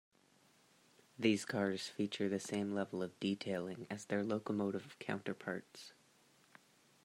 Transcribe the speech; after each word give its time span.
These 1.19 1.45
cars 1.45 1.87
feature 1.87 2.27
the 2.27 2.39
same 2.39 2.71
level 2.73 3.03
of 3.03 3.19
detailing 3.19 3.85
as 3.87 4.05
their 4.05 4.23
locomotive 4.23 4.97
counterparts. 4.97 5.93